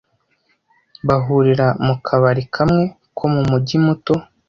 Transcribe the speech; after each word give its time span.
Bahurira 1.07 1.67
mu 1.85 1.95
kabari 2.05 2.43
kamwe 2.55 2.83
ko 3.17 3.25
mu 3.33 3.41
mujyi 3.49 3.77
muto 3.85 4.13